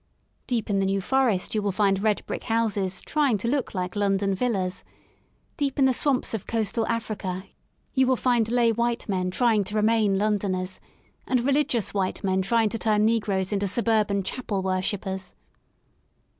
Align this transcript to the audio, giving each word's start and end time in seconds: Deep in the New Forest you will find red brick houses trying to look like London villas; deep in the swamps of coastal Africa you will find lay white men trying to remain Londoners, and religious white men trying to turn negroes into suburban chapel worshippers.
Deep 0.47 0.67
in 0.67 0.79
the 0.79 0.85
New 0.87 0.99
Forest 0.99 1.53
you 1.53 1.61
will 1.61 1.71
find 1.71 2.01
red 2.01 2.25
brick 2.25 2.45
houses 2.45 3.01
trying 3.01 3.37
to 3.37 3.47
look 3.47 3.75
like 3.75 3.95
London 3.95 4.33
villas; 4.33 4.83
deep 5.57 5.77
in 5.77 5.85
the 5.85 5.93
swamps 5.93 6.33
of 6.33 6.47
coastal 6.47 6.87
Africa 6.87 7.43
you 7.93 8.07
will 8.07 8.15
find 8.15 8.49
lay 8.49 8.71
white 8.71 9.07
men 9.07 9.29
trying 9.29 9.63
to 9.63 9.75
remain 9.75 10.17
Londoners, 10.17 10.79
and 11.27 11.41
religious 11.45 11.93
white 11.93 12.23
men 12.23 12.41
trying 12.41 12.69
to 12.69 12.79
turn 12.79 13.05
negroes 13.05 13.53
into 13.53 13.67
suburban 13.67 14.23
chapel 14.23 14.63
worshippers. 14.63 15.35